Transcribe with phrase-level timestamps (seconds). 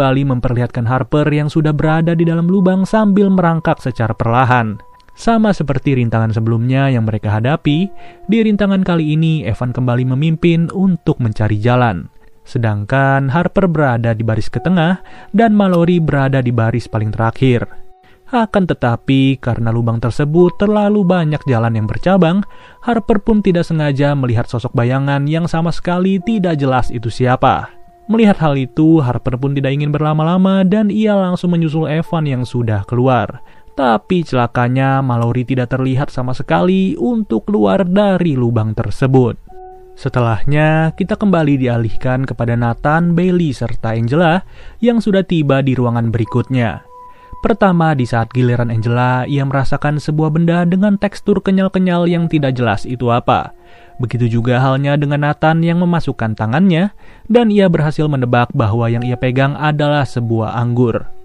[0.00, 4.80] Bali memperlihatkan Harper yang sudah berada di dalam lubang sambil merangkak secara perlahan.
[5.12, 7.92] Sama seperti rintangan sebelumnya yang mereka hadapi,
[8.24, 12.08] di rintangan kali ini Evan kembali memimpin untuk mencari jalan.
[12.48, 15.04] Sedangkan Harper berada di baris ke tengah
[15.36, 17.68] dan Mallory berada di baris paling terakhir.
[18.32, 22.40] Akan tetapi, karena lubang tersebut terlalu banyak jalan yang bercabang,
[22.80, 27.79] Harper pun tidak sengaja melihat sosok bayangan yang sama sekali tidak jelas itu siapa.
[28.10, 32.82] Melihat hal itu, Harper pun tidak ingin berlama-lama dan ia langsung menyusul Evan yang sudah
[32.82, 33.38] keluar.
[33.78, 39.38] Tapi celakanya Mallory tidak terlihat sama sekali untuk keluar dari lubang tersebut.
[39.94, 44.42] Setelahnya, kita kembali dialihkan kepada Nathan, Bailey, serta Angela
[44.82, 46.82] yang sudah tiba di ruangan berikutnya.
[47.46, 52.82] Pertama, di saat giliran Angela, ia merasakan sebuah benda dengan tekstur kenyal-kenyal yang tidak jelas
[52.82, 53.54] itu apa.
[54.00, 56.96] Begitu juga halnya dengan Nathan yang memasukkan tangannya,
[57.28, 61.19] dan ia berhasil menebak bahwa yang ia pegang adalah sebuah anggur.